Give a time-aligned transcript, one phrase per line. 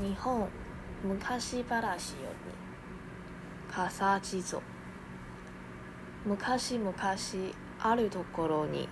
[0.00, 0.48] 日本
[1.04, 4.62] 昔話より笠地蔵
[6.24, 6.94] 昔々
[7.80, 8.88] あるところに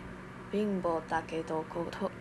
[0.52, 1.64] 貧乏だけど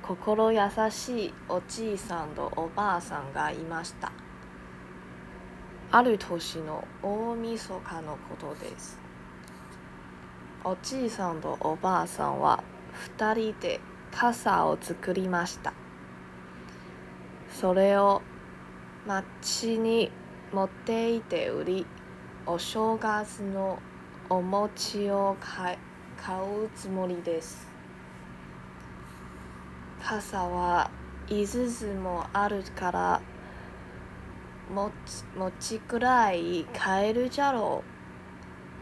[0.01, 4.09] 心優しいおじいさんとおばあさんがいました。
[5.91, 8.97] ある年の大晦日のことです。
[10.63, 12.63] おじいさんとおばあさんは
[12.93, 13.81] 二人で
[14.11, 15.73] 傘を作りました。
[17.51, 18.21] それを
[19.07, 20.11] 町に
[20.51, 21.85] 持っていて売り
[22.45, 23.79] お正月の
[24.29, 27.69] お餅を買うつもりです。
[30.03, 30.91] 傘は
[31.27, 33.21] 5つもあるから
[34.73, 37.85] もち餅くらい買えるじゃろ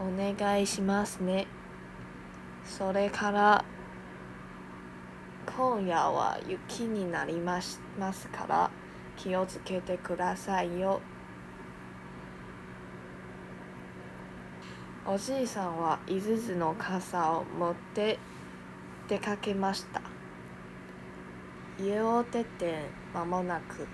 [0.00, 0.02] う。
[0.02, 1.46] お願いしますね。
[2.64, 3.64] それから
[5.56, 8.85] 今夜は雪になりますますから。
[9.16, 11.00] 気をつけてくださいよ。
[15.08, 18.18] おじいさんは5つの傘を持って
[19.08, 20.02] 出かけました。
[21.78, 23.86] 家を出て間もなく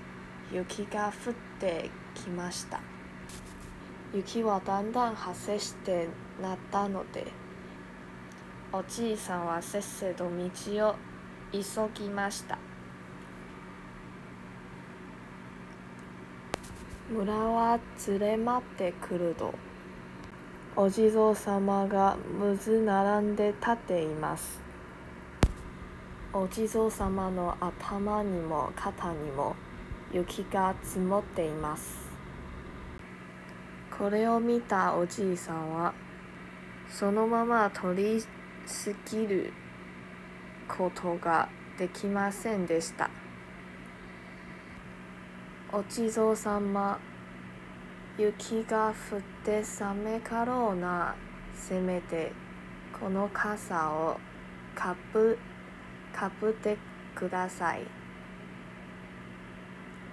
[0.52, 2.80] 雪が降ってきました。
[4.14, 6.08] 雪はだんだん発生して
[6.40, 7.26] なったので
[8.70, 10.94] おじいさんはせっせと道を
[11.52, 11.60] 急
[11.94, 12.58] ぎました。
[17.12, 19.52] 村は連れ待ってくると。
[20.74, 24.62] お地蔵様がむず並んで立っています。
[26.32, 29.54] お地蔵様の頭にも肩にも
[30.10, 32.10] 雪が積もっています。
[33.98, 35.92] これを見たおじいさんは
[36.88, 38.26] そのまま取り過
[39.10, 39.52] ぎる
[40.66, 43.10] ことができませんでした。
[45.74, 46.98] お地蔵様
[48.18, 51.14] 雪が降って寒かろうな。
[51.54, 52.30] せめて
[53.00, 54.20] この傘を
[54.74, 55.38] かぶ
[56.12, 56.76] かぶって
[57.14, 57.86] ください。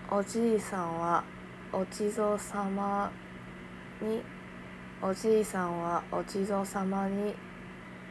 [0.09, 1.25] おじいさんは
[1.73, 3.11] お地蔵様
[4.01, 4.21] に
[5.01, 7.35] おじいさんはお地蔵様に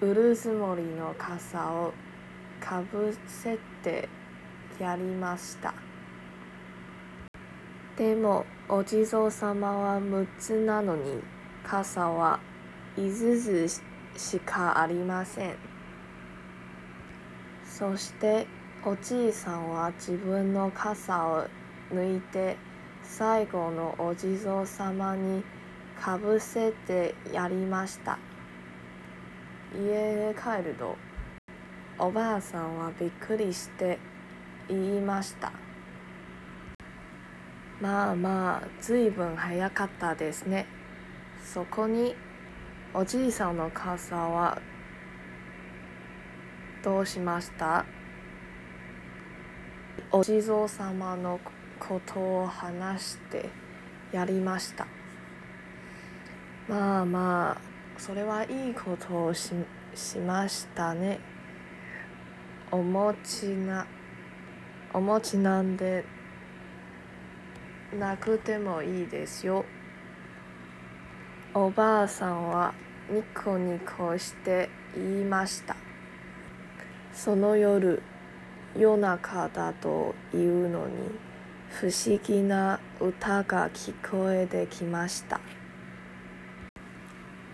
[0.02, 1.94] うるずもりの傘を
[2.60, 4.06] かぶせて
[4.78, 5.87] やりました。
[7.98, 11.20] でもお地蔵様は6つなのに
[11.64, 12.38] 傘は
[12.96, 13.82] 5つ
[14.16, 15.56] しかありません。
[17.64, 18.46] そして
[18.84, 21.48] おじいさんは自分の傘を
[21.92, 22.56] 抜いて
[23.02, 25.42] 最後のお地蔵様に
[26.00, 28.16] かぶせてやりました。
[29.74, 29.90] 家
[30.30, 30.96] へ帰ると
[31.98, 33.98] おばあさんはびっくりして
[34.68, 35.50] 言いました。
[37.80, 40.66] まあまあずいぶん早かったですね。
[41.44, 42.16] そこに
[42.92, 44.60] おじいさんの傘は
[46.82, 47.84] どうしました？
[50.10, 51.38] お地蔵様の
[51.78, 53.48] ことを話して
[54.10, 54.86] やりました。
[56.68, 59.52] まあまあそれはいいことをし
[59.94, 61.20] しましたね。
[62.70, 63.86] お餅な
[64.92, 66.04] お餅なんで
[67.96, 69.64] なくてもいいですよ。
[71.54, 72.74] おばあさんは
[73.10, 75.76] ニコニコして言いました。
[77.12, 78.02] その夜
[78.76, 80.94] 夜中だというのに
[81.70, 85.40] 不思議な歌が聞こえてきました。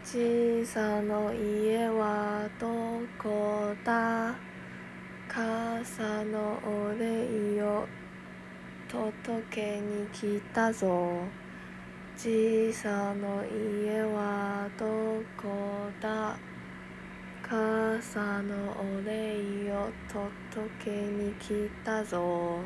[0.04, 2.66] 小さな家はど
[3.18, 4.34] こだ？
[5.28, 7.86] 傘のお礼を
[8.94, 11.18] 届けに来たぞ。
[12.16, 14.86] 小さな家はど
[15.36, 15.48] こ
[16.00, 16.36] だ？
[17.42, 22.60] 傘のお礼を届けに来たぞ。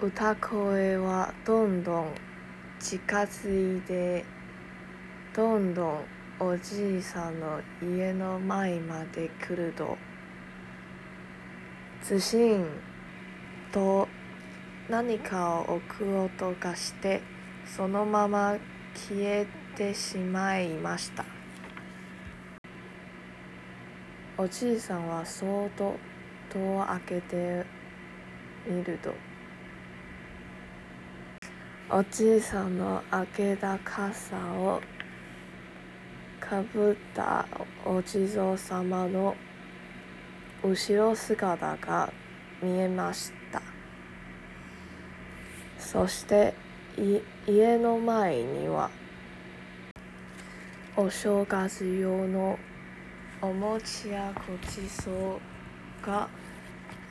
[0.00, 2.14] 歌声はどんどん
[2.78, 4.24] 近づいて
[5.34, 6.04] どんどん
[6.38, 9.98] おじいさんの家の前まで来ると
[12.04, 12.64] ずしん
[13.72, 14.08] と
[14.88, 17.22] 何かを置く音がして
[17.64, 18.56] そのまま
[18.94, 19.46] 消え
[19.76, 21.24] てしまいました。
[24.38, 25.96] おじいさんはそっと
[26.50, 27.64] 戸を開けて
[28.66, 29.14] みると
[31.88, 34.82] おじいさんの開けた傘を
[36.38, 37.48] かぶった
[37.84, 39.34] お地蔵様の
[40.62, 42.12] 後ろ姿が
[42.62, 43.60] 見えました。
[45.78, 46.54] そして
[47.46, 48.90] 家の前には
[50.96, 52.58] お正月用の
[53.42, 55.38] お餅やごちそ
[56.02, 56.28] うが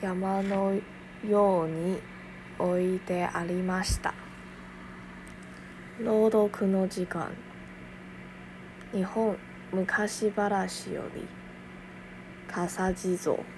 [0.00, 0.74] 山の
[1.26, 2.00] ように
[2.58, 4.12] 置いてありました。
[6.00, 7.30] 朗読の時間。
[8.92, 9.38] 日本
[9.72, 11.26] 昔話より
[12.48, 13.55] 笠地蔵。